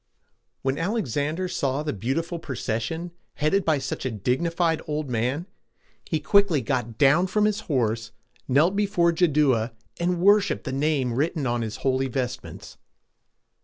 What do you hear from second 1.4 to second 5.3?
saw the beautiful procession, headed by such a dignified old